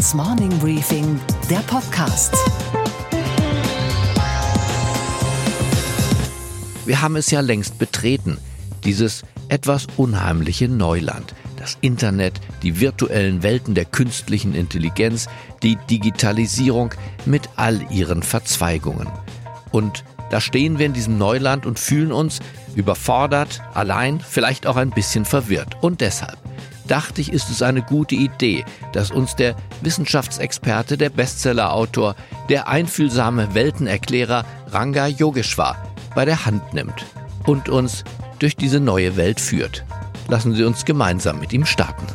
[0.00, 2.34] Handelsblatts Morning Briefing, der Podcast.
[6.86, 8.38] Wir haben es ja längst betreten,
[8.84, 11.34] dieses etwas unheimliche Neuland.
[11.56, 15.28] Das Internet, die virtuellen Welten der künstlichen Intelligenz,
[15.62, 16.94] die Digitalisierung
[17.26, 19.08] mit all ihren Verzweigungen.
[19.70, 22.40] Und da stehen wir in diesem Neuland und fühlen uns
[22.74, 25.76] überfordert, allein, vielleicht auch ein bisschen verwirrt.
[25.82, 26.38] Und deshalb
[26.90, 32.16] dachte ich, ist es eine gute Idee, dass uns der Wissenschaftsexperte, der Bestsellerautor,
[32.48, 35.76] der einfühlsame Weltenerklärer Ranga Yogeshwar
[36.14, 37.06] bei der Hand nimmt
[37.46, 38.04] und uns
[38.40, 39.84] durch diese neue Welt führt.
[40.28, 42.06] Lassen Sie uns gemeinsam mit ihm starten.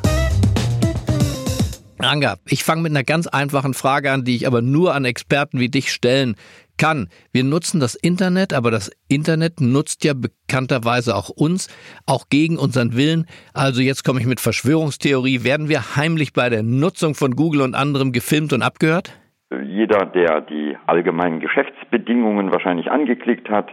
[1.99, 5.59] Ranga, ich fange mit einer ganz einfachen Frage an, die ich aber nur an Experten
[5.59, 6.35] wie dich stellen
[6.77, 7.09] kann.
[7.31, 11.67] Wir nutzen das Internet, aber das Internet nutzt ja bekannterweise auch uns,
[12.07, 13.25] auch gegen unseren Willen.
[13.53, 15.43] Also jetzt komme ich mit Verschwörungstheorie.
[15.43, 19.17] Werden wir heimlich bei der Nutzung von Google und anderem gefilmt und abgehört?
[19.63, 23.69] Jeder, der die allgemeinen Geschäftsbedingungen wahrscheinlich angeklickt hat,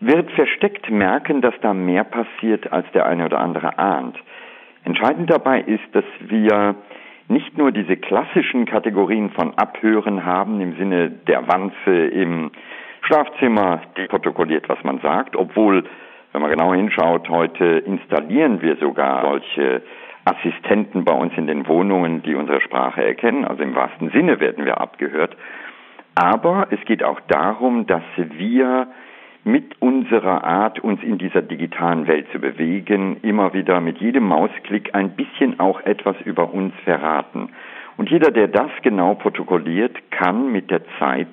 [0.00, 4.16] wird versteckt merken, dass da mehr passiert, als der eine oder andere ahnt.
[4.84, 6.76] Entscheidend dabei ist, dass wir
[7.28, 12.50] nicht nur diese klassischen Kategorien von Abhören haben im Sinne der Wanze im
[13.02, 15.84] Schlafzimmer, die protokolliert, was man sagt, obwohl,
[16.32, 19.82] wenn man genau hinschaut, heute installieren wir sogar solche
[20.24, 24.64] Assistenten bei uns in den Wohnungen, die unsere Sprache erkennen, also im wahrsten Sinne werden
[24.64, 25.36] wir abgehört.
[26.14, 28.86] Aber es geht auch darum, dass wir
[29.44, 34.94] mit unserer Art, uns in dieser digitalen Welt zu bewegen, immer wieder mit jedem Mausklick
[34.94, 37.50] ein bisschen auch etwas über uns verraten.
[37.96, 41.28] Und jeder, der das genau protokolliert, kann mit der Zeit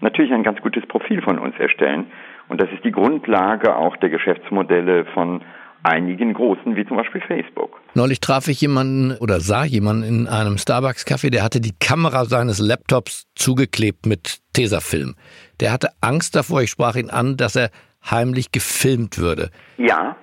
[0.00, 2.06] natürlich ein ganz gutes Profil von uns erstellen.
[2.48, 5.42] Und das ist die Grundlage auch der Geschäftsmodelle von
[5.82, 7.80] einigen großen, wie zum Beispiel Facebook.
[7.94, 12.58] Neulich traf ich jemanden oder sah jemanden in einem Starbucks-Café, der hatte die Kamera seines
[12.58, 15.14] Laptops zugeklebt mit Tesafilm.
[15.60, 17.70] Der hatte Angst davor, ich sprach ihn an, dass er
[18.10, 19.50] heimlich gefilmt würde.
[19.76, 20.16] Ja,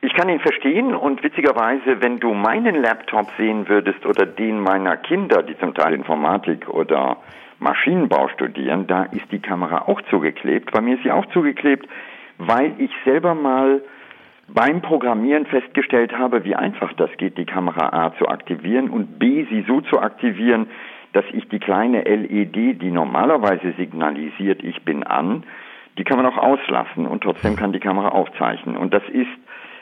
[0.00, 4.96] ich kann ihn verstehen und witzigerweise, wenn du meinen Laptop sehen würdest oder den meiner
[4.96, 7.18] Kinder, die zum Teil Informatik oder
[7.60, 10.72] Maschinenbau studieren, da ist die Kamera auch zugeklebt.
[10.72, 11.86] Bei mir ist sie auch zugeklebt,
[12.38, 13.82] weil ich selber mal
[14.48, 19.46] beim Programmieren festgestellt habe, wie einfach das geht, die Kamera A zu aktivieren und B
[19.48, 20.66] sie so zu aktivieren,
[21.12, 25.44] dass ich die kleine LED, die normalerweise signalisiert, ich bin an,
[25.98, 28.76] die kann man auch auslassen und trotzdem kann die Kamera aufzeichnen.
[28.76, 29.28] Und das ist,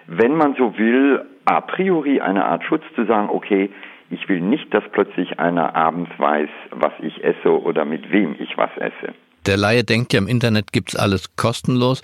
[0.07, 3.71] wenn man so will, a priori eine Art Schutz zu sagen, okay,
[4.11, 8.57] ich will nicht, dass plötzlich einer abends weiß, was ich esse oder mit wem ich
[8.59, 9.15] was esse.
[9.47, 12.03] Der Laie denkt ja, im Internet gibt's alles kostenlos.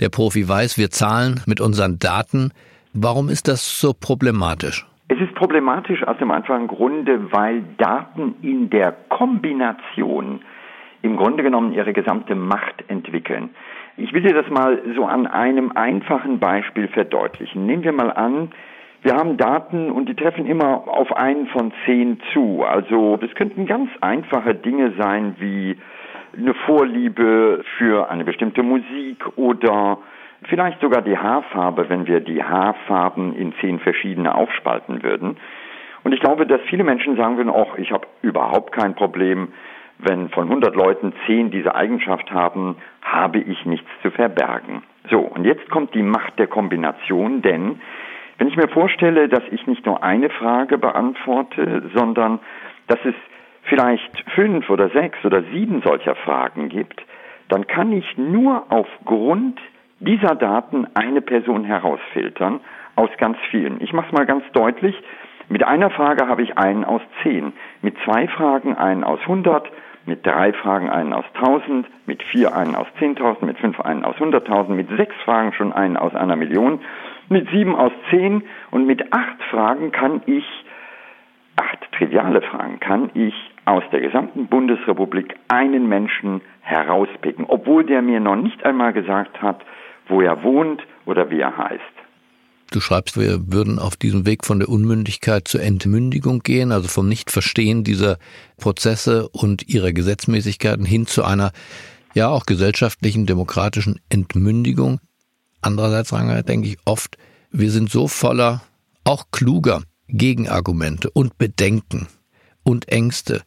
[0.00, 2.52] Der Profi weiß, wir zahlen mit unseren Daten.
[2.94, 4.87] Warum ist das so problematisch?
[5.10, 10.42] Es ist problematisch aus dem einfachen Grunde, weil Daten in der Kombination
[11.00, 13.50] im Grunde genommen ihre gesamte Macht entwickeln.
[13.96, 17.64] Ich will dir das mal so an einem einfachen Beispiel verdeutlichen.
[17.64, 18.50] Nehmen wir mal an,
[19.02, 22.64] wir haben Daten und die treffen immer auf einen von zehn zu.
[22.64, 25.78] Also das könnten ganz einfache Dinge sein wie
[26.36, 29.98] eine Vorliebe für eine bestimmte Musik oder
[30.44, 35.36] vielleicht sogar die Haarfarbe, wenn wir die Haarfarben in zehn verschiedene aufspalten würden.
[36.04, 39.48] Und ich glaube, dass viele Menschen sagen würden, ach, ich habe überhaupt kein Problem,
[39.98, 44.82] wenn von 100 Leuten zehn diese Eigenschaft haben, habe ich nichts zu verbergen.
[45.10, 47.80] So, und jetzt kommt die Macht der Kombination, denn
[48.38, 52.38] wenn ich mir vorstelle, dass ich nicht nur eine Frage beantworte, sondern
[52.86, 53.14] dass es
[53.62, 57.04] vielleicht fünf oder sechs oder sieben solcher Fragen gibt,
[57.48, 59.58] dann kann ich nur aufgrund
[60.00, 62.60] dieser Daten eine Person herausfiltern
[62.96, 63.80] aus ganz vielen.
[63.80, 64.94] Ich mache es mal ganz deutlich.
[65.48, 69.70] Mit einer Frage habe ich einen aus zehn, mit zwei Fragen einen aus hundert,
[70.04, 74.18] mit drei Fragen einen aus tausend, mit vier einen aus zehntausend, mit fünf einen aus
[74.18, 76.80] hunderttausend, mit sechs Fragen schon einen aus einer Million,
[77.28, 80.44] mit sieben aus zehn und mit acht Fragen kann ich,
[81.56, 83.34] acht triviale Fragen, kann ich
[83.64, 89.60] aus der gesamten Bundesrepublik einen Menschen herauspicken, obwohl der mir noch nicht einmal gesagt hat,
[90.08, 91.82] wo er wohnt oder wie er heißt.
[92.70, 97.08] Du schreibst, wir würden auf diesem Weg von der Unmündigkeit zur Entmündigung gehen, also vom
[97.08, 98.18] Nichtverstehen dieser
[98.58, 101.52] Prozesse und ihrer Gesetzmäßigkeiten hin zu einer
[102.14, 105.00] ja auch gesellschaftlichen, demokratischen Entmündigung.
[105.62, 107.16] Andererseits, Ranger, denke ich oft,
[107.50, 108.62] wir sind so voller,
[109.04, 112.06] auch kluger Gegenargumente und Bedenken
[112.62, 113.42] und Ängste,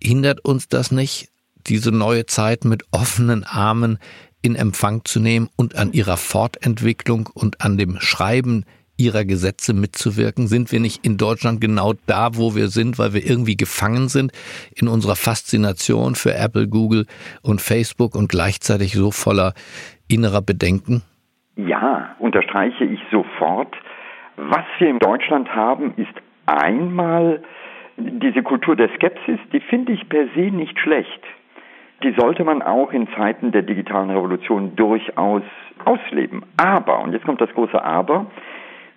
[0.00, 1.30] hindert uns das nicht,
[1.66, 3.98] diese neue Zeit mit offenen Armen
[4.42, 8.64] in Empfang zu nehmen und an ihrer Fortentwicklung und an dem Schreiben
[8.98, 10.46] ihrer Gesetze mitzuwirken?
[10.46, 14.32] Sind wir nicht in Deutschland genau da, wo wir sind, weil wir irgendwie gefangen sind
[14.74, 17.06] in unserer Faszination für Apple, Google
[17.42, 19.54] und Facebook und gleichzeitig so voller
[20.08, 21.02] innerer Bedenken?
[21.56, 23.74] Ja, unterstreiche ich sofort.
[24.36, 26.12] Was wir in Deutschland haben, ist
[26.44, 27.42] einmal
[27.96, 31.22] diese Kultur der Skepsis, die finde ich per se nicht schlecht.
[32.02, 35.42] Die sollte man auch in Zeiten der digitalen Revolution durchaus
[35.84, 36.42] ausleben.
[36.56, 38.26] Aber, und jetzt kommt das große Aber,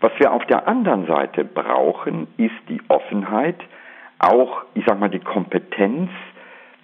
[0.01, 3.57] was wir auf der anderen Seite brauchen, ist die Offenheit,
[4.19, 6.09] auch, ich sag mal, die Kompetenz,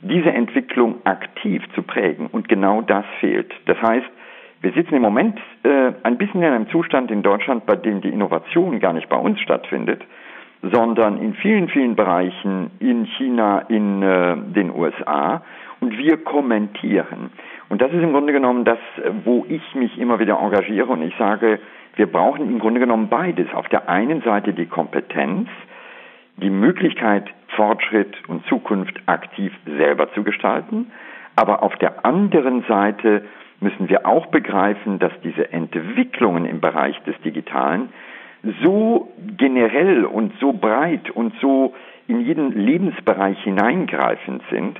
[0.01, 2.27] diese Entwicklung aktiv zu prägen.
[2.27, 3.53] Und genau das fehlt.
[3.65, 4.07] Das heißt,
[4.62, 8.09] wir sitzen im Moment äh, ein bisschen in einem Zustand in Deutschland, bei dem die
[8.09, 10.01] Innovation gar nicht bei uns stattfindet,
[10.62, 15.42] sondern in vielen, vielen Bereichen in China, in äh, den USA.
[15.81, 17.31] Und wir kommentieren.
[17.69, 18.80] Und das ist im Grunde genommen das,
[19.24, 21.60] wo ich mich immer wieder engagiere und ich sage,
[21.96, 23.48] wir brauchen im Grunde genommen beides.
[23.54, 25.50] Auf der einen Seite die Kompetenz,
[26.38, 30.92] die Möglichkeit, Fortschritt und Zukunft aktiv selber zu gestalten,
[31.36, 33.25] aber auf der anderen Seite
[33.60, 37.90] müssen wir auch begreifen, dass diese Entwicklungen im Bereich des Digitalen
[38.63, 41.74] so generell und so breit und so
[42.07, 44.80] in jeden Lebensbereich hineingreifend sind,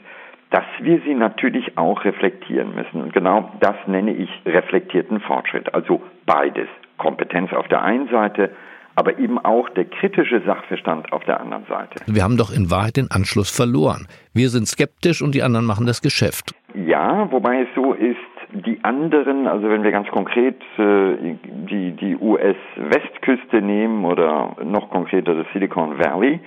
[0.51, 3.01] dass wir sie natürlich auch reflektieren müssen.
[3.01, 5.73] Und genau das nenne ich reflektierten Fortschritt.
[5.73, 6.67] Also beides.
[6.97, 8.51] Kompetenz auf der einen Seite,
[8.95, 12.01] aber eben auch der kritische Sachverstand auf der anderen Seite.
[12.07, 14.07] Wir haben doch in Wahrheit den Anschluss verloren.
[14.33, 16.56] Wir sind skeptisch und die anderen machen das Geschäft.
[16.73, 18.18] Ja, wobei es so ist,
[18.56, 25.36] die anderen, also wenn wir ganz konkret äh, die, die US-Westküste nehmen oder noch konkreter
[25.36, 26.40] das Silicon Valley,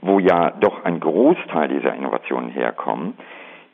[0.00, 3.14] wo ja doch ein Großteil dieser Innovationen herkommen,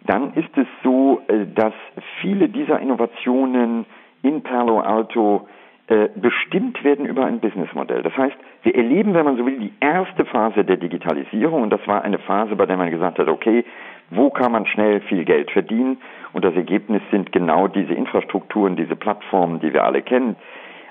[0.06, 1.74] dann ist es so, äh, dass
[2.20, 3.86] viele dieser Innovationen
[4.22, 5.48] in Palo Alto
[5.86, 8.02] äh, bestimmt werden über ein Businessmodell.
[8.02, 11.86] Das heißt, wir erleben, wenn man so will, die erste Phase der Digitalisierung und das
[11.86, 13.64] war eine Phase, bei der man gesagt hat, okay,
[14.10, 15.98] wo kann man schnell viel Geld verdienen?
[16.32, 20.36] Und das Ergebnis sind genau diese Infrastrukturen, diese Plattformen, die wir alle kennen.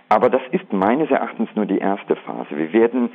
[0.09, 2.55] Aber das ist meines Erachtens nur die erste Phase.
[2.55, 3.09] Wir werden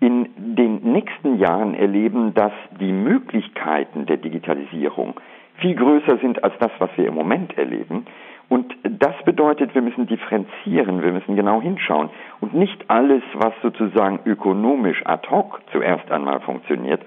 [0.00, 5.14] in den nächsten Jahren erleben, dass die Möglichkeiten der Digitalisierung
[5.58, 8.06] viel größer sind als das, was wir im Moment erleben.
[8.48, 12.10] Und das bedeutet, wir müssen differenzieren, wir müssen genau hinschauen.
[12.40, 17.00] Und nicht alles, was sozusagen ökonomisch ad hoc zuerst einmal funktioniert,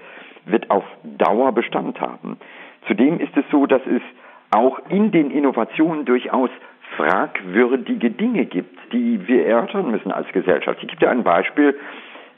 [0.46, 2.38] wird auf Dauer Bestand haben.
[2.86, 4.02] Zudem ist es so, dass es
[4.50, 6.50] auch in den Innovationen durchaus
[6.96, 10.78] fragwürdige Dinge gibt, die wir erörtern müssen als Gesellschaft.
[10.82, 11.78] Ich gebe dir ein Beispiel.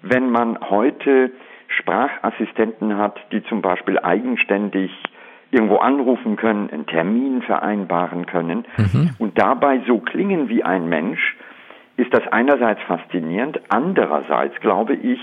[0.03, 1.31] Wenn man heute
[1.69, 4.91] Sprachassistenten hat, die zum Beispiel eigenständig
[5.51, 9.11] irgendwo anrufen können, einen Termin vereinbaren können mhm.
[9.19, 11.37] und dabei so klingen wie ein Mensch,
[11.97, 15.21] ist das einerseits faszinierend, andererseits glaube ich,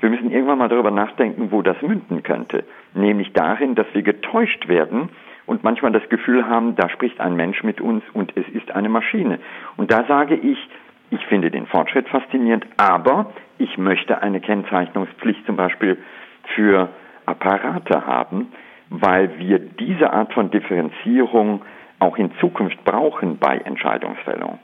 [0.00, 2.64] wir müssen irgendwann mal darüber nachdenken, wo das münden könnte,
[2.94, 5.08] nämlich darin, dass wir getäuscht werden
[5.46, 8.88] und manchmal das Gefühl haben, da spricht ein Mensch mit uns und es ist eine
[8.88, 9.38] Maschine.
[9.76, 10.58] Und da sage ich,
[11.10, 15.98] ich finde den Fortschritt faszinierend, aber ich möchte eine Kennzeichnungspflicht zum Beispiel
[16.54, 16.90] für
[17.26, 18.52] Apparate haben,
[18.90, 21.62] weil wir diese Art von Differenzierung
[21.98, 24.58] auch in Zukunft brauchen bei Entscheidungsfällung.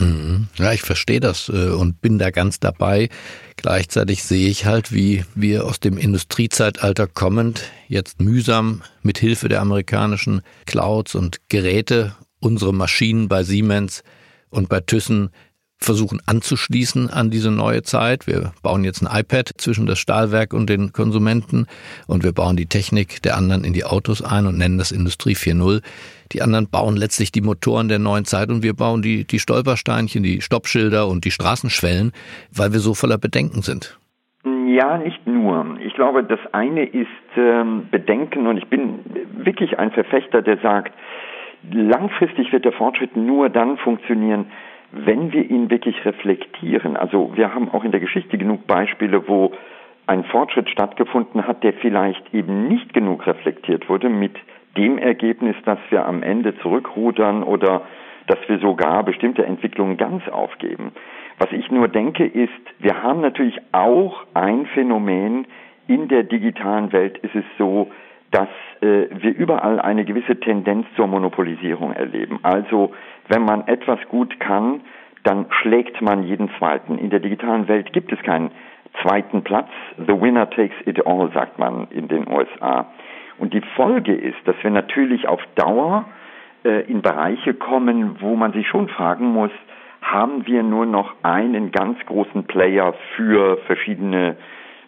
[0.00, 0.48] Mhm.
[0.56, 3.08] Ja, ich verstehe das äh, und bin da ganz dabei.
[3.56, 9.60] Gleichzeitig sehe ich halt, wie wir aus dem Industriezeitalter kommend jetzt mühsam mit Hilfe der
[9.60, 14.02] amerikanischen Clouds und Geräte unsere Maschinen bei Siemens
[14.48, 15.30] und bei Thyssen
[15.82, 18.26] versuchen anzuschließen an diese neue Zeit.
[18.26, 21.66] Wir bauen jetzt ein iPad zwischen das Stahlwerk und den Konsumenten
[22.06, 25.34] und wir bauen die Technik der anderen in die Autos ein und nennen das Industrie
[25.34, 25.82] 4.0.
[26.32, 30.22] Die anderen bauen letztlich die Motoren der neuen Zeit und wir bauen die, die Stolpersteinchen,
[30.22, 32.12] die Stoppschilder und die Straßenschwellen,
[32.54, 33.98] weil wir so voller Bedenken sind.
[34.44, 35.76] Ja, nicht nur.
[35.84, 39.00] Ich glaube, das eine ist ähm, Bedenken und ich bin
[39.36, 40.92] wirklich ein Verfechter, der sagt,
[41.72, 44.46] langfristig wird der Fortschritt nur dann funktionieren,
[44.92, 49.52] wenn wir ihn wirklich reflektieren, also wir haben auch in der Geschichte genug Beispiele, wo
[50.06, 54.34] ein Fortschritt stattgefunden hat, der vielleicht eben nicht genug reflektiert wurde, mit
[54.76, 57.82] dem Ergebnis, dass wir am Ende zurückrudern oder
[58.26, 60.92] dass wir sogar bestimmte Entwicklungen ganz aufgeben.
[61.38, 65.46] Was ich nur denke, ist, wir haben natürlich auch ein Phänomen
[65.86, 67.90] in der digitalen Welt, ist es so,
[68.30, 68.48] dass
[68.80, 72.38] äh, wir überall eine gewisse Tendenz zur Monopolisierung erleben.
[72.42, 72.92] Also
[73.28, 74.80] wenn man etwas gut kann,
[75.24, 76.98] dann schlägt man jeden zweiten.
[76.98, 78.50] In der digitalen Welt gibt es keinen
[79.02, 79.68] zweiten Platz.
[79.98, 82.86] The winner takes it all, sagt man in den USA.
[83.38, 86.06] Und die Folge ist, dass wir natürlich auf Dauer
[86.64, 89.50] äh, in Bereiche kommen, wo man sich schon fragen muss,
[90.02, 94.36] haben wir nur noch einen ganz großen Player für verschiedene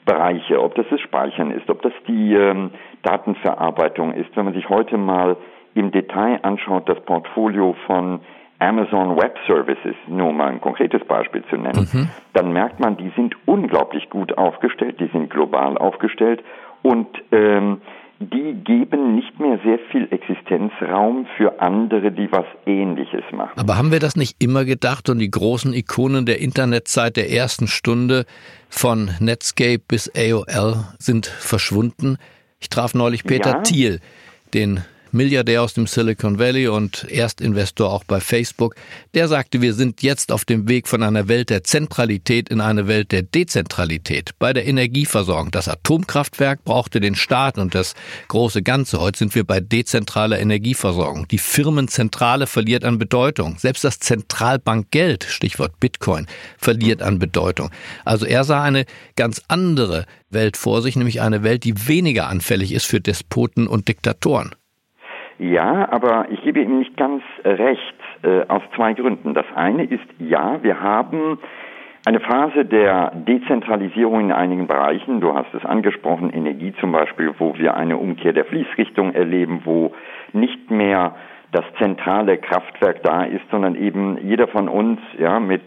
[0.05, 2.71] Bereiche, ob das das Speichern ist, ob das die ähm,
[3.03, 4.37] Datenverarbeitung ist.
[4.37, 5.37] Wenn man sich heute mal
[5.75, 8.21] im Detail anschaut, das Portfolio von
[8.59, 12.09] Amazon Web Services, nur mal ein konkretes Beispiel zu nennen, mhm.
[12.33, 16.43] dann merkt man, die sind unglaublich gut aufgestellt, die sind global aufgestellt
[16.83, 17.81] und ähm,
[18.23, 23.59] die geben nicht mehr sehr viel Existenzraum für andere, die was Ähnliches machen.
[23.59, 27.67] Aber haben wir das nicht immer gedacht und die großen Ikonen der Internetzeit der ersten
[27.67, 28.25] Stunde
[28.69, 32.17] von Netscape bis AOL sind verschwunden?
[32.61, 33.61] Ich traf neulich Peter ja.
[33.61, 34.01] Thiel,
[34.55, 34.81] den
[35.13, 38.75] Milliardär aus dem Silicon Valley und Erstinvestor auch bei Facebook,
[39.13, 42.89] der sagte, wir sind jetzt auf dem Weg von einer Welt der Zentralität in eine
[42.89, 44.31] Welt der Dezentralität.
[44.39, 45.51] Bei der Energieversorgung.
[45.51, 47.95] Das Atomkraftwerk brauchte den Staat und das
[48.29, 49.01] große Ganze.
[49.01, 51.29] Heute sind wir bei dezentraler Energieversorgung.
[51.29, 53.59] Die Firmenzentrale verliert an Bedeutung.
[53.59, 56.27] Selbst das Zentralbankgeld, Stichwort Bitcoin,
[56.57, 57.71] verliert an Bedeutung.
[58.07, 62.73] Also er sah eine ganz andere Welt vor sich, nämlich eine Welt, die weniger anfällig
[62.73, 64.55] ist für Despoten und Diktatoren.
[65.43, 69.35] Ja, aber ich gebe ihm nicht ganz recht, äh, aus zwei Gründen.
[69.35, 71.41] Das eine ist, ja, wir haben
[72.07, 77.59] eine Phase der Dezentralisierung in einigen Bereichen, du hast es angesprochen, Energie zum Beispiel, wo
[77.59, 79.93] wir eine Umkehr der Fließrichtung erleben, wo
[80.33, 81.17] nicht mehr
[81.51, 85.63] das zentrale Kraftwerk da ist, sondern eben jeder von uns ja mit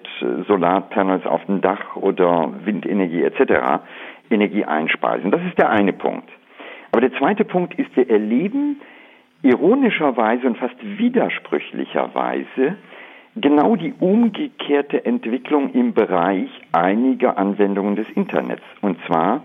[0.47, 3.81] Solarpanels auf dem Dach oder Windenergie etc.
[4.29, 5.31] Energie einspeisen.
[5.31, 6.29] Das ist der eine Punkt.
[6.93, 8.79] Aber der zweite Punkt ist, wir erleben
[9.45, 12.77] ironischerweise und fast widersprüchlicherweise
[13.35, 18.63] genau die umgekehrte Entwicklung im Bereich einiger Anwendungen des Internets.
[18.81, 19.43] Und zwar,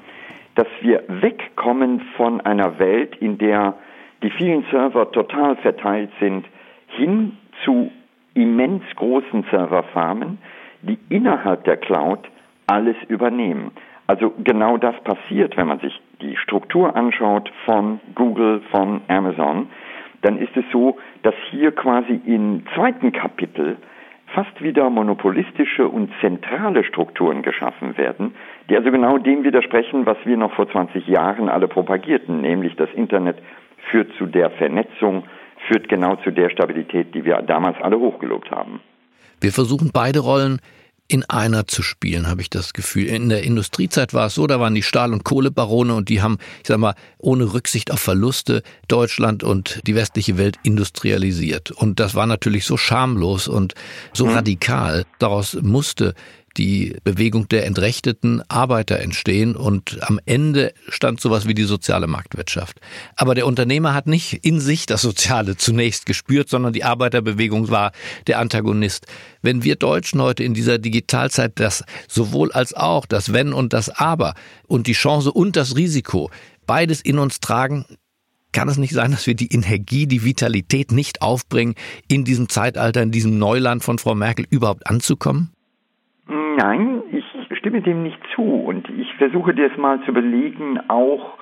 [0.55, 3.75] dass wir wegkommen von einer Welt, in der
[4.23, 6.47] die vielen Server total verteilt sind,
[6.89, 7.91] hin zu
[8.35, 10.39] immens großen Serverfarmen,
[10.83, 12.21] die innerhalb der Cloud
[12.67, 13.73] alles übernehmen.
[14.07, 19.69] Also genau das passiert, wenn man sich die Struktur anschaut von Google, von Amazon
[20.23, 23.77] dann ist es so, dass hier quasi im zweiten Kapitel
[24.35, 28.35] fast wieder monopolistische und zentrale Strukturen geschaffen werden,
[28.69, 32.89] die also genau dem widersprechen, was wir noch vor 20 Jahren alle propagierten, nämlich das
[32.95, 33.39] Internet
[33.91, 35.25] führt zu der Vernetzung,
[35.69, 38.81] führt genau zu der Stabilität, die wir damals alle hochgelobt haben.
[39.41, 40.61] Wir versuchen beide Rollen
[41.11, 43.07] in einer zu spielen, habe ich das Gefühl.
[43.07, 46.39] In der Industriezeit war es so, da waren die Stahl- und Kohlebarone und die haben,
[46.63, 51.73] ich sag mal, ohne Rücksicht auf Verluste Deutschland und die westliche Welt industrialisiert.
[51.73, 53.75] Und das war natürlich so schamlos und
[54.13, 54.35] so mhm.
[54.35, 55.05] radikal.
[55.19, 56.15] Daraus musste
[56.57, 62.81] die Bewegung der entrechteten Arbeiter entstehen und am Ende stand sowas wie die soziale Marktwirtschaft.
[63.17, 67.93] Aber der Unternehmer hat nicht in sich das Soziale zunächst gespürt, sondern die Arbeiterbewegung war
[68.27, 69.07] der Antagonist.
[69.43, 73.89] Wenn wir Deutschen heute in dieser Digitalzeit das sowohl als auch, das Wenn und das
[73.89, 74.35] Aber
[74.67, 76.31] und die Chance und das Risiko
[76.67, 77.85] beides in uns tragen,
[78.53, 81.75] kann es nicht sein, dass wir die Energie, die Vitalität nicht aufbringen,
[82.09, 85.53] in diesem Zeitalter, in diesem Neuland von Frau Merkel überhaupt anzukommen?
[86.63, 87.25] Nein, ich
[87.57, 91.39] stimme dem nicht zu und ich versuche dir es mal zu belegen, auch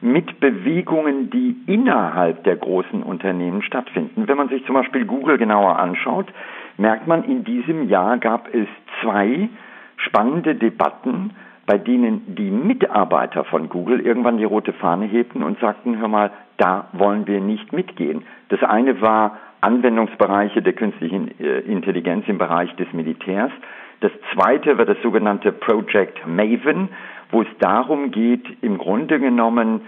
[0.00, 4.26] mit Bewegungen, die innerhalb der großen Unternehmen stattfinden.
[4.26, 6.32] Wenn man sich zum Beispiel Google genauer anschaut,
[6.78, 8.66] merkt man, in diesem Jahr gab es
[9.02, 9.50] zwei
[9.98, 11.32] spannende Debatten,
[11.66, 16.30] bei denen die Mitarbeiter von Google irgendwann die rote Fahne hebten und sagten, hör mal,
[16.56, 18.22] da wollen wir nicht mitgehen.
[18.48, 23.52] Das eine war Anwendungsbereiche der künstlichen äh, Intelligenz im Bereich des Militärs.
[24.00, 26.88] Das zweite war das sogenannte Project Maven,
[27.30, 29.82] wo es darum geht, im Grunde genommen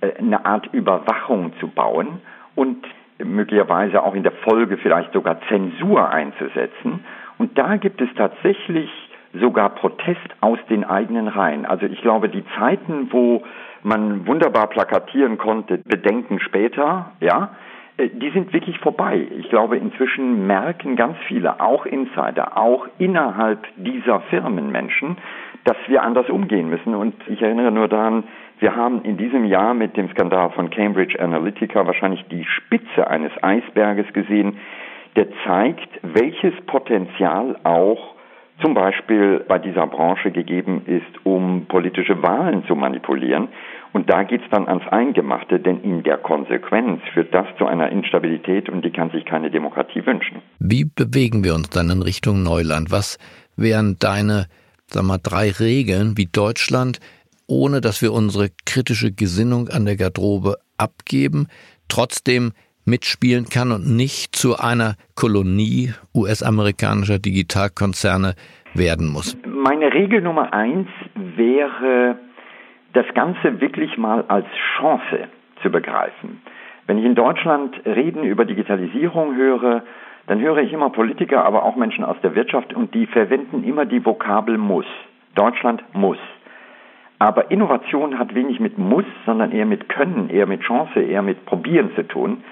[0.00, 2.20] äh, eine Art Überwachung zu bauen
[2.54, 2.84] und
[3.24, 7.04] möglicherweise auch in der Folge vielleicht sogar Zensur einzusetzen.
[7.38, 8.90] Und da gibt es tatsächlich
[9.34, 11.64] sogar Protest aus den eigenen Reihen.
[11.64, 13.42] Also ich glaube, die Zeiten, wo
[13.82, 17.50] man wunderbar plakatieren konnte, Bedenken später, ja,
[18.08, 19.26] die sind wirklich vorbei.
[19.38, 25.18] Ich glaube, inzwischen merken ganz viele, auch Insider, auch innerhalb dieser Firmenmenschen,
[25.64, 26.94] dass wir anders umgehen müssen.
[26.94, 28.24] Und ich erinnere nur daran,
[28.60, 33.32] wir haben in diesem Jahr mit dem Skandal von Cambridge Analytica wahrscheinlich die Spitze eines
[33.42, 34.58] Eisberges gesehen,
[35.16, 38.14] der zeigt, welches Potenzial auch
[38.60, 43.48] zum Beispiel bei dieser Branche gegeben ist, um politische Wahlen zu manipulieren.
[43.92, 48.68] Und da geht's dann ans Eingemachte, denn in der Konsequenz führt das zu einer Instabilität
[48.68, 50.42] und die kann sich keine Demokratie wünschen.
[50.58, 52.90] Wie bewegen wir uns dann in Richtung Neuland?
[52.90, 53.18] Was
[53.56, 54.46] wären deine,
[54.86, 57.00] sag mal, drei Regeln, wie Deutschland,
[57.48, 61.48] ohne dass wir unsere kritische Gesinnung an der Garderobe abgeben,
[61.88, 62.52] trotzdem
[62.84, 68.34] mitspielen kann und nicht zu einer Kolonie US-amerikanischer Digitalkonzerne
[68.74, 69.36] werden muss?
[69.46, 72.18] Meine Regel Nummer eins wäre,
[72.92, 75.28] das Ganze wirklich mal als Chance
[75.62, 76.42] zu begreifen.
[76.86, 79.82] Wenn ich in Deutschland Reden über Digitalisierung höre,
[80.26, 83.84] dann höre ich immer Politiker, aber auch Menschen aus der Wirtschaft und die verwenden immer
[83.84, 84.86] die Vokabel muss.
[85.34, 86.18] Deutschland muss.
[87.18, 91.44] Aber Innovation hat wenig mit muss, sondern eher mit können, eher mit Chance, eher mit
[91.46, 92.42] probieren zu tun.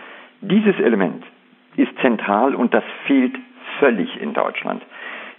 [0.41, 1.25] Dieses Element
[1.77, 3.35] ist zentral und das fehlt
[3.79, 4.83] völlig in Deutschland.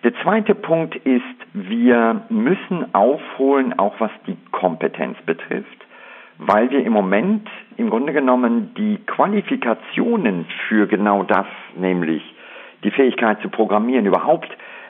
[0.04, 5.86] Der zweite Punkt ist, wir müssen aufholen, auch was die Kompetenz betrifft,
[6.38, 12.24] weil wir im Moment im Grunde genommen die Qualifikationen für genau das, nämlich
[12.86, 14.50] die Fähigkeit zu programmieren, überhaupt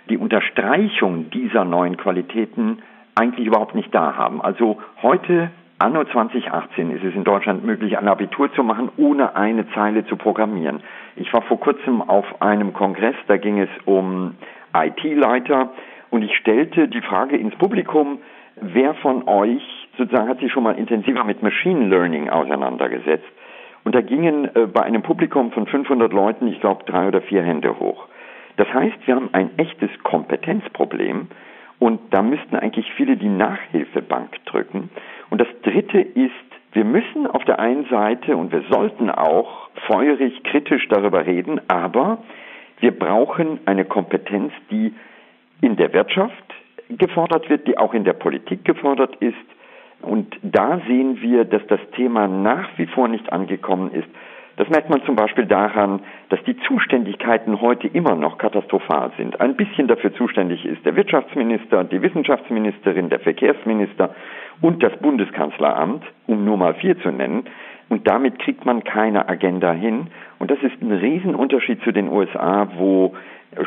[0.09, 2.83] die Unterstreichung dieser neuen Qualitäten
[3.15, 4.41] eigentlich überhaupt nicht da haben.
[4.41, 5.49] Also heute,
[5.79, 10.17] anno 2018, ist es in Deutschland möglich, ein Abitur zu machen, ohne eine Zeile zu
[10.17, 10.81] programmieren.
[11.15, 14.35] Ich war vor kurzem auf einem Kongress, da ging es um
[14.73, 15.71] IT-Leiter
[16.09, 18.19] und ich stellte die Frage ins Publikum,
[18.55, 19.61] wer von euch
[19.97, 23.27] sozusagen hat sich schon mal intensiver mit Machine Learning auseinandergesetzt?
[23.83, 27.43] Und da gingen äh, bei einem Publikum von 500 Leuten, ich glaube, drei oder vier
[27.43, 28.07] Hände hoch.
[28.57, 31.27] Das heißt, wir haben ein echtes Kompetenzproblem
[31.79, 34.89] und da müssten eigentlich viele die Nachhilfebank drücken.
[35.29, 36.33] Und das Dritte ist,
[36.73, 42.19] wir müssen auf der einen Seite und wir sollten auch feurig kritisch darüber reden, aber
[42.79, 44.93] wir brauchen eine Kompetenz, die
[45.62, 46.33] in der Wirtschaft
[46.89, 49.36] gefordert wird, die auch in der Politik gefordert ist.
[50.01, 54.07] Und da sehen wir, dass das Thema nach wie vor nicht angekommen ist.
[54.59, 59.39] Das merkt man zum Beispiel daran, dass die Zuständigkeiten heute immer noch katastrophal sind.
[59.39, 64.13] Ein bisschen dafür zuständig ist der Wirtschaftsminister, die Wissenschaftsministerin, der Verkehrsminister
[64.59, 67.45] und das Bundeskanzleramt, um nur mal vier zu nennen.
[67.89, 70.08] Und damit kriegt man keine Agenda hin.
[70.38, 73.15] Und das ist ein Riesenunterschied zu den USA, wo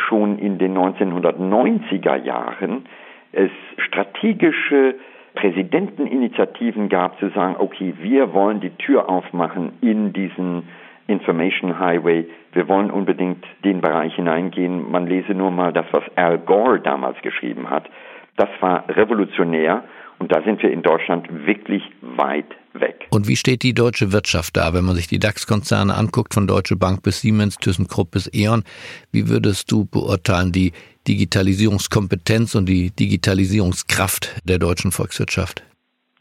[0.09, 2.87] schon in den 1990er Jahren
[3.33, 4.95] es strategische
[5.35, 10.69] Präsidenteninitiativen gab, zu sagen, okay, wir wollen die Tür aufmachen in diesen
[11.07, 12.27] Information Highway.
[12.53, 14.91] Wir wollen unbedingt den Bereich hineingehen.
[14.91, 17.89] Man lese nur mal das, was Al Gore damals geschrieben hat.
[18.37, 19.85] Das war revolutionär
[20.23, 23.09] und da sind wir in Deutschland wirklich weit weg.
[23.11, 26.77] Und wie steht die deutsche Wirtschaft da, wenn man sich die DAX-Konzerne anguckt, von Deutsche
[26.77, 28.63] Bank bis Siemens, ThyssenKrupp bis E.ON?
[29.11, 30.71] Wie würdest du beurteilen die
[31.09, 35.65] Digitalisierungskompetenz und die Digitalisierungskraft der deutschen Volkswirtschaft?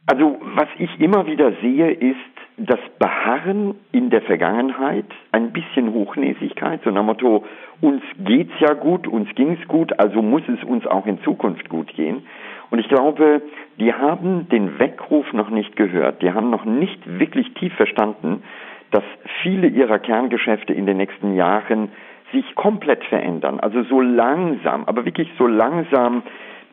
[0.08, 2.18] Also was ich immer wieder sehe, ist
[2.58, 7.46] das Beharren in der Vergangenheit, ein bisschen Hochnäsigkeit, so nach Motto,
[7.82, 11.94] uns geht's ja gut, uns ging's gut, also muss es uns auch in Zukunft gut
[11.96, 12.24] gehen.
[12.72, 13.42] Und ich glaube,
[13.80, 16.22] die haben den Weckruf noch nicht gehört.
[16.22, 18.44] Die haben noch nicht wirklich tief verstanden,
[18.92, 19.04] dass
[19.44, 21.90] viele ihrer Kerngeschäfte in den nächsten Jahren
[22.32, 23.60] sich komplett verändern.
[23.60, 26.24] Also so langsam, aber wirklich so langsam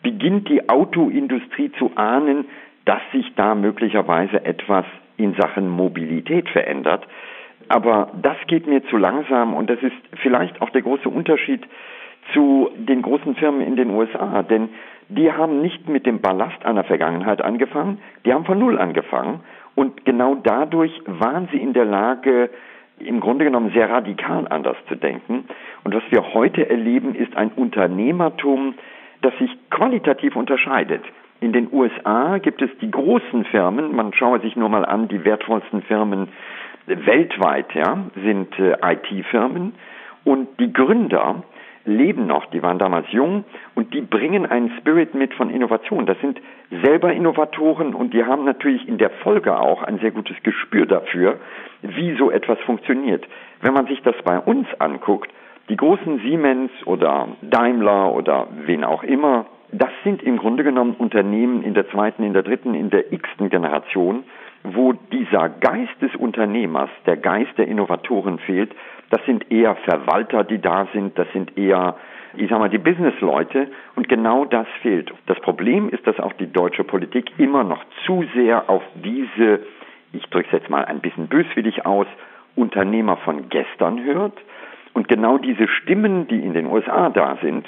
[0.02, 2.46] beginnt die Autoindustrie zu ahnen,
[2.84, 7.06] dass sich da möglicherweise etwas in Sachen Mobilität verändert.
[7.68, 11.66] Aber das geht mir zu langsam und das ist vielleicht auch der große Unterschied
[12.32, 14.42] zu den großen Firmen in den USA.
[14.42, 14.68] Denn
[15.08, 19.40] die haben nicht mit dem Ballast einer Vergangenheit angefangen, die haben von Null angefangen
[19.74, 22.50] und genau dadurch waren sie in der Lage,
[22.98, 25.44] im Grunde genommen sehr radikal anders zu denken.
[25.84, 28.74] Und was wir heute erleben, ist ein Unternehmertum,
[29.22, 31.04] das sich qualitativ unterscheidet.
[31.40, 35.24] In den USA gibt es die großen Firmen, man schaue sich nur mal an, die
[35.24, 36.28] wertvollsten Firmen
[36.86, 39.74] weltweit ja, sind äh, IT-Firmen
[40.24, 41.42] und die Gründer
[41.88, 46.06] leben noch, die waren damals jung und die bringen einen Spirit mit von Innovation.
[46.06, 46.40] Das sind
[46.82, 51.40] selber Innovatoren und die haben natürlich in der Folge auch ein sehr gutes Gespür dafür,
[51.82, 53.26] wie so etwas funktioniert.
[53.62, 55.30] Wenn man sich das bei uns anguckt,
[55.68, 61.62] die großen Siemens oder Daimler oder wen auch immer, das sind im Grunde genommen Unternehmen
[61.62, 64.24] in der zweiten, in der dritten, in der x-ten Generation,
[64.64, 68.72] wo dieser Geist des Unternehmers, der Geist der Innovatoren fehlt,
[69.10, 71.96] das sind eher Verwalter, die da sind, das sind eher,
[72.36, 75.12] ich sag mal, die Businessleute und genau das fehlt.
[75.26, 79.60] Das Problem ist, dass auch die deutsche Politik immer noch zu sehr auf diese,
[80.12, 82.06] ich drücke es jetzt mal ein bisschen böswillig aus,
[82.54, 84.36] Unternehmer von gestern hört
[84.92, 87.66] und genau diese Stimmen, die in den USA da sind,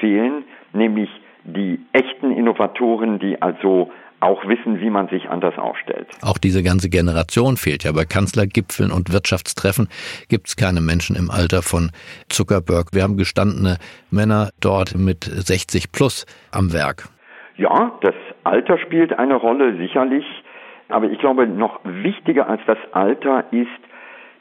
[0.00, 1.10] fehlen, nämlich
[1.44, 6.08] die echten Innovatoren, die also auch wissen, wie man sich anders aufstellt.
[6.22, 7.92] Auch diese ganze Generation fehlt ja.
[7.92, 9.88] Bei Kanzlergipfeln und Wirtschaftstreffen
[10.28, 11.90] gibt es keine Menschen im Alter von
[12.28, 12.88] Zuckerberg.
[12.92, 13.78] Wir haben gestandene
[14.10, 17.08] Männer dort mit 60 plus am Werk.
[17.56, 20.24] Ja, das Alter spielt eine Rolle, sicherlich.
[20.88, 23.68] Aber ich glaube, noch wichtiger als das Alter ist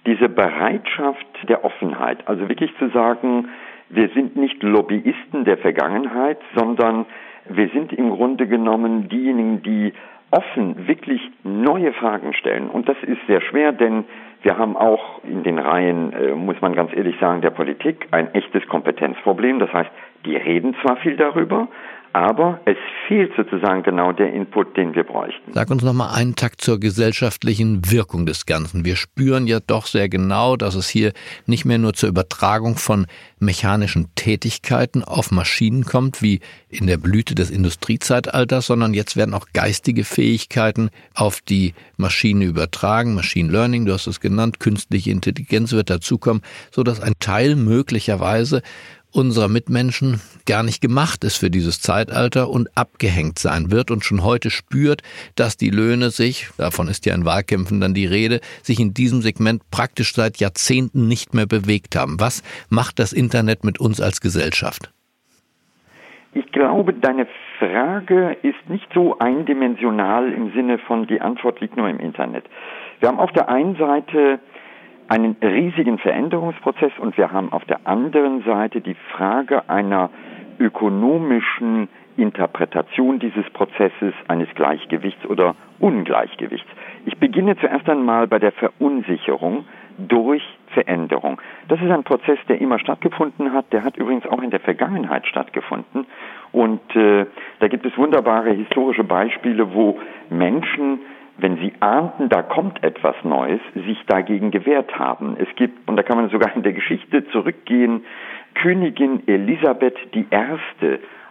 [0.08, 3.50] diese Bereitschaft der Offenheit, also wirklich zu sagen,
[3.90, 7.06] wir sind nicht Lobbyisten der Vergangenheit, sondern
[7.50, 9.94] wir sind im Grunde genommen diejenigen, die
[10.32, 12.70] offen wirklich neue Fragen stellen.
[12.70, 14.06] Und das ist sehr schwer, denn
[14.44, 18.34] wir haben auch in den Reihen, äh, muss man ganz ehrlich sagen, der Politik ein
[18.34, 19.60] echtes Kompetenzproblem.
[19.60, 19.90] Das heißt,
[20.26, 21.68] die reden zwar viel darüber,
[22.18, 22.78] aber es
[23.08, 25.54] fehlt sozusagen genau der Input, den wir bräuchten.
[25.54, 28.86] Sag uns noch mal einen Takt zur gesellschaftlichen Wirkung des Ganzen.
[28.86, 31.14] Wir spüren ja doch sehr genau, dass es hier
[31.46, 33.06] nicht mehr nur zur Übertragung von
[33.40, 39.46] mechanischen Tätigkeiten auf Maschinen kommt, wie in der Blüte des Industriezeitalters, sondern jetzt werden auch
[39.54, 43.14] geistige Fähigkeiten auf die Maschine übertragen.
[43.14, 48.64] Machine Learning, du hast es genannt, künstliche Intelligenz wird dazukommen, so dass ein Teil möglicherweise
[49.12, 54.24] unserer Mitmenschen gar nicht gemacht ist für dieses Zeitalter und abgehängt sein wird und schon
[54.24, 55.02] heute spürt,
[55.36, 59.22] dass die Löhne sich, davon ist ja in Wahlkämpfen dann die Rede, sich in diesem
[59.22, 62.20] Segment praktisch seit Jahrzehnten nicht mehr bewegt haben.
[62.20, 64.92] Was macht das Internet mit uns als Gesellschaft?
[66.34, 71.90] Ich glaube, deine Frage ist nicht so eindimensional im Sinne von die Antwort liegt nur
[71.90, 72.46] im Internet.
[73.00, 74.40] Wir haben auf der einen Seite
[75.08, 80.10] einen riesigen Veränderungsprozess und wir haben auf der anderen Seite die Frage einer
[80.60, 86.68] ökonomischen Interpretation dieses Prozesses eines Gleichgewichts oder Ungleichgewichts.
[87.06, 89.66] Ich beginne zuerst einmal bei der Verunsicherung
[89.98, 90.44] durch
[90.74, 91.42] Veränderung.
[91.70, 93.72] Das ist ein Prozess, der immer stattgefunden hat.
[93.72, 96.06] Der hat übrigens auch in der Vergangenheit stattgefunden.
[96.52, 97.26] Und äh,
[97.60, 101.00] da gibt es wunderbare historische Beispiele, wo Menschen
[101.38, 105.38] wenn sie ahnten, da kommt etwas Neues, sich dagegen gewehrt haben.
[105.40, 108.06] Es gibt, und da kann man sogar in der Geschichte zurückgehen,
[108.56, 110.26] Königin Elisabeth I.,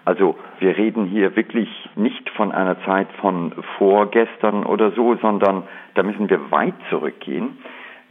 [0.05, 5.65] also wir reden hier wirklich nicht von einer Zeit von vorgestern oder so, sondern
[5.95, 7.59] da müssen wir weit zurückgehen,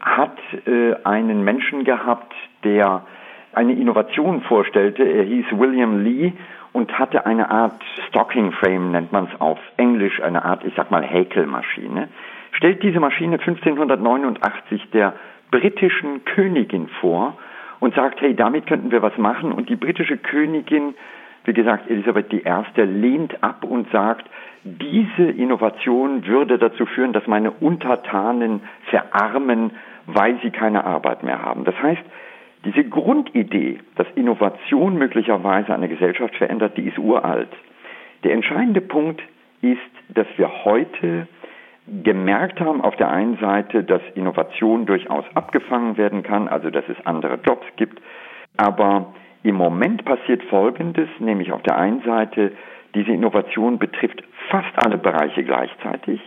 [0.02, 2.34] hat äh, einen Menschen gehabt,
[2.66, 3.06] der
[3.54, 5.04] eine Innovation vorstellte.
[5.04, 6.34] Er hieß William Lee
[6.76, 10.92] und hatte eine Art Stocking Frame, nennt man es auf Englisch, eine Art, ich sag
[10.92, 12.10] mal, Häkelmaschine.
[12.52, 15.14] Stellt diese Maschine 1589 der
[15.52, 17.38] britischen Königin vor
[17.80, 19.54] und sagt, hey, damit könnten wir was machen.
[19.54, 20.96] Und die britische Königin,
[21.46, 22.42] wie gesagt, Elisabeth I.,
[22.82, 24.30] lehnt ab und sagt,
[24.66, 29.72] diese Innovation würde dazu führen, dass meine Untertanen verarmen,
[30.08, 31.64] weil sie keine Arbeit mehr haben.
[31.64, 32.04] Das heißt,
[32.66, 37.50] diese Grundidee, dass Innovation möglicherweise eine Gesellschaft verändert, die ist uralt.
[38.24, 39.22] Der entscheidende Punkt
[39.62, 41.28] ist, dass wir heute
[41.88, 46.98] gemerkt haben, auf der einen Seite, dass Innovation durchaus abgefangen werden kann, also dass es
[47.06, 48.02] andere Jobs gibt,
[48.58, 52.54] aber im Moment passiert Folgendes, nämlich auf der einen Seite,
[52.96, 56.20] diese Innovation betrifft fast alle Bereiche gleichzeitig.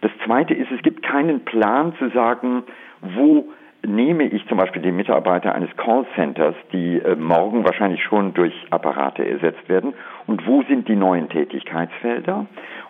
[0.00, 2.64] Das Zweite ist, es gibt keinen Plan zu sagen,
[3.02, 3.48] wo
[3.86, 9.26] nehme ich zum Beispiel die Mitarbeiter eines Callcenters, die äh, morgen wahrscheinlich schon durch Apparate
[9.26, 9.94] ersetzt werden,
[10.26, 12.46] und wo sind die neuen Tätigkeitsfelder?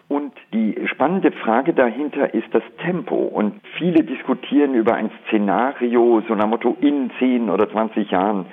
[0.08, 3.16] Und die spannende Frage dahinter ist das Tempo.
[3.16, 8.46] Und viele diskutieren über ein Szenario, so nach Motto, in 10 oder 20 Jahren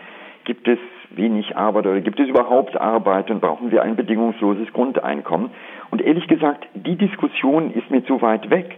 [0.46, 0.80] gibt es
[1.12, 5.52] wenig Arbeit oder gibt es überhaupt Arbeit und brauchen wir ein bedingungsloses Grundeinkommen?
[5.92, 8.76] Und ehrlich gesagt, die Diskussion ist mir zu weit weg,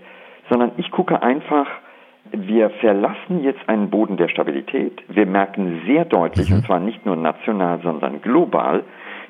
[0.50, 1.68] sondern ich gucke einfach,
[2.32, 5.02] wir verlassen jetzt einen Boden der Stabilität.
[5.08, 6.58] Wir merken sehr deutlich, mhm.
[6.58, 8.84] und zwar nicht nur national, sondern global,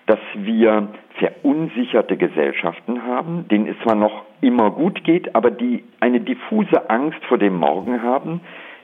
[0.05, 6.19] dass wir verunsicherte Gesellschaften haben, denen es zwar noch immer gut geht, aber die eine
[6.19, 8.41] diffuse Angst vor dem Morgen haben,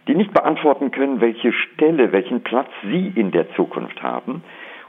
[0.08, 4.44] die nicht beantworten können, welche Stelle, welchen Platz sie in der Zukunft haben.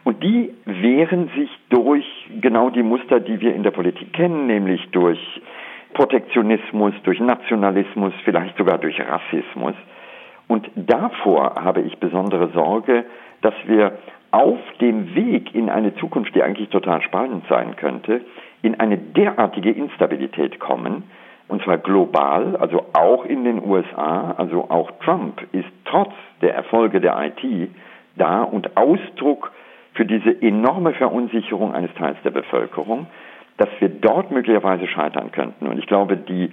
[0.04, 2.04] Und die wehren sich durch
[2.40, 5.20] genau die Muster, die wir in der Politik kennen, nämlich durch
[5.94, 9.74] Protektionismus, durch Nationalismus, vielleicht sogar durch Rassismus.
[10.48, 13.04] Und davor habe ich besondere Sorge,
[13.40, 13.98] dass wir
[14.30, 18.22] auf dem Weg in eine Zukunft, die eigentlich total spannend sein könnte,
[18.62, 21.04] in eine derartige Instabilität kommen,
[21.48, 27.00] und zwar global, also auch in den USA, also auch Trump ist trotz der Erfolge
[27.00, 27.70] der IT
[28.16, 29.52] da und Ausdruck
[29.94, 33.06] für diese enorme Verunsicherung eines Teils der Bevölkerung
[33.62, 35.68] dass wir dort möglicherweise scheitern könnten.
[35.68, 36.50] Und ich glaube, die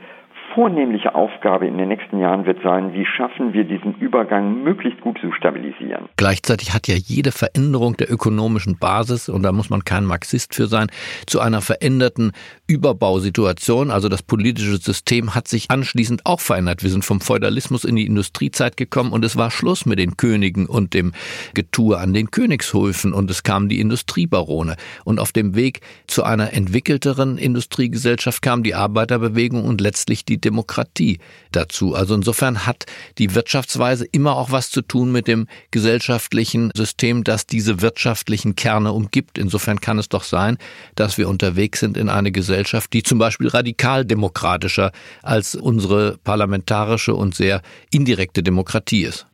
[0.60, 5.18] vornehmliche Aufgabe in den nächsten Jahren wird sein, wie schaffen wir diesen Übergang möglichst gut
[5.22, 6.10] zu stabilisieren.
[6.18, 10.68] Gleichzeitig hat ja jede Veränderung der ökonomischen Basis, und da muss man kein Marxist für
[10.68, 10.88] sein,
[11.28, 12.34] zu einer veränderten
[12.68, 13.90] Überbausituation.
[13.90, 16.84] Also das politische System hat sich anschließend auch verändert.
[16.84, 20.66] Wir sind vom Feudalismus in die Industriezeit gekommen und es war Schluss mit den Königen
[20.66, 21.14] und dem
[21.54, 24.76] Getue an den Königshöfen und es kamen die Industriebarone.
[25.06, 31.20] Und auf dem Weg zu einer entwickelteren Industriegesellschaft kam die Arbeiterbewegung und letztlich die Demokratie
[31.52, 31.94] dazu.
[31.94, 32.86] Also insofern hat
[33.20, 38.92] die Wirtschaftsweise immer auch was zu tun mit dem gesellschaftlichen System, das diese wirtschaftlichen Kerne
[38.92, 39.38] umgibt.
[39.38, 40.58] Insofern kann es doch sein,
[40.96, 47.14] dass wir unterwegs sind in eine Gesellschaft, die zum Beispiel radikal demokratischer als unsere parlamentarische
[47.14, 47.62] und sehr
[47.94, 49.28] indirekte Demokratie ist.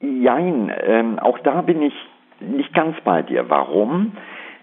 [0.00, 1.94] Jein, ähm, auch da bin ich
[2.40, 3.48] nicht ganz bei dir.
[3.48, 4.12] Warum?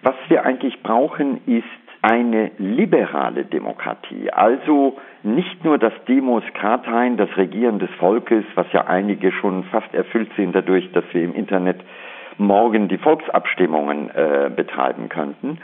[0.03, 4.29] Was wir eigentlich brauchen, ist eine liberale Demokratie.
[4.29, 9.91] Also nicht nur das Demos Kratein, das Regieren des Volkes, was ja einige schon fast
[9.93, 11.79] erfüllt sind dadurch, dass wir im Internet
[12.37, 15.59] morgen die Volksabstimmungen äh, betreiben könnten,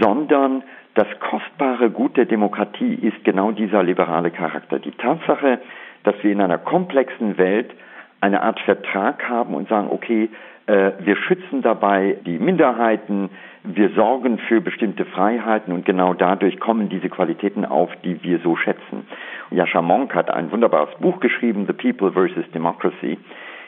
[0.00, 0.62] sondern
[0.94, 4.78] das kostbare Gut der Demokratie ist genau dieser liberale Charakter.
[4.78, 5.58] Die Tatsache,
[6.04, 7.74] dass wir in einer komplexen Welt
[8.20, 10.28] eine Art Vertrag haben und sagen, okay,
[10.66, 13.30] wir schützen dabei die Minderheiten,
[13.64, 18.56] wir sorgen für bestimmte Freiheiten und genau dadurch kommen diese Qualitäten auf, die wir so
[18.56, 19.06] schätzen.
[19.50, 23.18] Jascha Monk hat ein wunderbares Buch geschrieben, The People versus Democracy,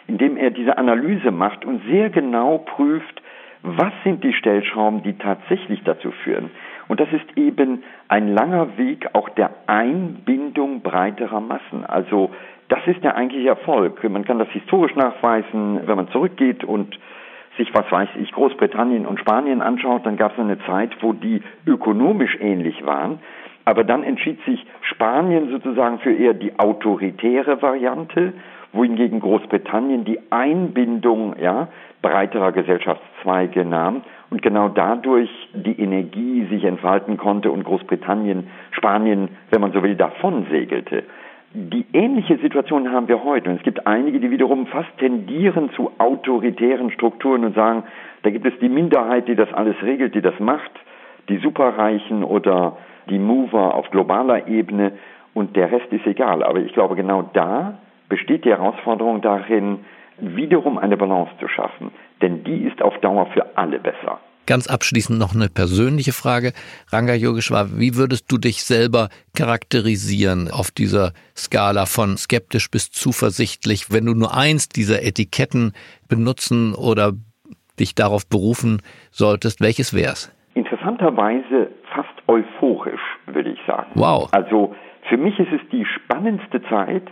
[0.06, 3.22] in dem er diese Analyse macht und sehr genau prüft,
[3.62, 6.50] was sind die Stellschrauben, die tatsächlich dazu führen.
[6.88, 11.84] Und das ist eben ein langer Weg auch der Einbindung breiterer Massen.
[11.86, 12.30] Also
[12.72, 14.02] das ist der eigentliche Erfolg.
[14.08, 16.98] Man kann das historisch nachweisen, wenn man zurückgeht und
[17.58, 21.42] sich, was weiß ich, Großbritannien und Spanien anschaut, dann gab es eine Zeit, wo die
[21.66, 23.18] ökonomisch ähnlich waren.
[23.66, 28.32] Aber dann entschied sich Spanien sozusagen für eher die autoritäre Variante,
[28.72, 31.68] wohingegen Großbritannien die Einbindung ja,
[32.00, 39.60] breiterer Gesellschaftszweige nahm und genau dadurch die Energie sich entfalten konnte und Großbritannien, Spanien, wenn
[39.60, 41.04] man so will, davon segelte.
[41.54, 43.50] Die ähnliche Situation haben wir heute.
[43.50, 47.84] Und es gibt einige, die wiederum fast tendieren zu autoritären Strukturen und sagen,
[48.22, 50.70] da gibt es die Minderheit, die das alles regelt, die das macht,
[51.28, 52.78] die Superreichen oder
[53.10, 54.92] die Mover auf globaler Ebene
[55.34, 56.42] und der Rest ist egal.
[56.42, 59.80] Aber ich glaube, genau da besteht die Herausforderung darin,
[60.18, 61.90] wiederum eine Balance zu schaffen.
[62.22, 64.20] Denn die ist auf Dauer für alle besser.
[64.46, 66.52] Ganz abschließend noch eine persönliche Frage.
[66.90, 73.92] Ranga Yogeshwar, wie würdest du dich selber charakterisieren auf dieser Skala von skeptisch bis zuversichtlich,
[73.92, 75.72] wenn du nur eins dieser Etiketten
[76.08, 77.12] benutzen oder
[77.78, 79.60] dich darauf berufen solltest?
[79.60, 80.34] Welches wär's?
[80.54, 83.90] Interessanterweise fast euphorisch, würde ich sagen.
[83.94, 84.28] Wow.
[84.32, 84.74] Also
[85.08, 87.04] für mich ist es die spannendste Zeit.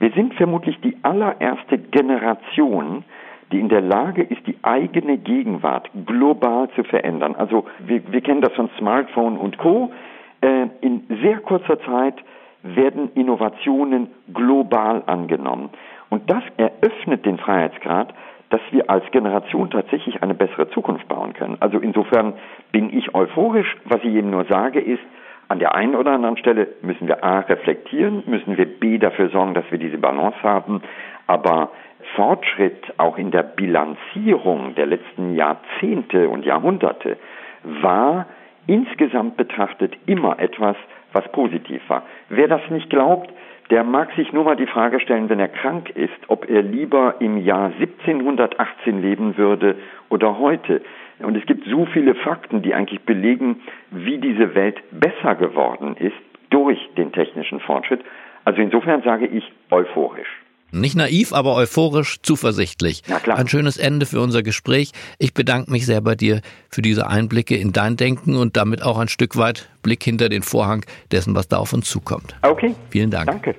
[0.00, 3.04] Wir sind vermutlich die allererste Generation,
[3.52, 7.36] die in der Lage ist, die eigene Gegenwart global zu verändern.
[7.36, 9.92] Also wir, wir kennen das von Smartphone und Co.
[10.40, 12.14] Äh, in sehr kurzer Zeit
[12.62, 15.70] werden Innovationen global angenommen.
[16.10, 18.14] Und das eröffnet den Freiheitsgrad,
[18.50, 21.56] dass wir als Generation tatsächlich eine bessere Zukunft bauen können.
[21.60, 22.34] Also insofern
[22.70, 23.76] bin ich euphorisch.
[23.86, 25.00] Was ich eben nur sage ist,
[25.48, 29.54] an der einen oder anderen Stelle müssen wir A reflektieren, müssen wir B dafür sorgen,
[29.54, 30.82] dass wir diese Balance haben.
[31.26, 31.70] Aber
[32.14, 37.16] Fortschritt auch in der Bilanzierung der letzten Jahrzehnte und Jahrhunderte
[37.64, 38.26] war
[38.66, 40.76] insgesamt betrachtet immer etwas,
[41.12, 42.04] was positiv war.
[42.28, 43.32] Wer das nicht glaubt,
[43.70, 47.16] der mag sich nur mal die Frage stellen, wenn er krank ist, ob er lieber
[47.20, 49.76] im Jahr 1718 leben würde
[50.10, 50.82] oder heute.
[51.20, 56.16] Und es gibt so viele Fakten, die eigentlich belegen, wie diese Welt besser geworden ist
[56.50, 58.00] durch den technischen Fortschritt.
[58.44, 60.41] Also insofern sage ich euphorisch.
[60.72, 63.02] Nicht naiv, aber euphorisch, zuversichtlich.
[63.06, 63.38] Na klar.
[63.38, 64.92] Ein schönes Ende für unser Gespräch.
[65.18, 68.98] Ich bedanke mich sehr bei dir für diese Einblicke in dein Denken und damit auch
[68.98, 72.34] ein Stück weit Blick hinter den Vorhang dessen, was da auf uns zukommt.
[72.40, 72.74] Okay.
[72.88, 73.26] Vielen Dank.
[73.26, 73.54] Danke.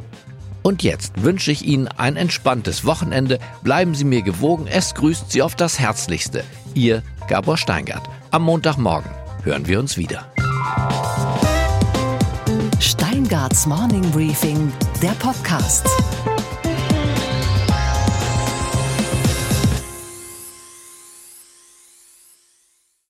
[0.63, 3.37] Und jetzt wünsche ich Ihnen ein entspanntes Wochenende.
[3.63, 4.65] Bleiben Sie mir gewogen.
[4.65, 6.43] Es grüßt Sie auf das Herzlichste.
[6.73, 8.03] Ihr Gabor Steingart.
[8.31, 9.11] Am Montagmorgen
[9.43, 10.31] hören wir uns wieder.
[12.79, 14.71] Steingarts Morning Briefing,
[15.01, 15.87] der Podcast.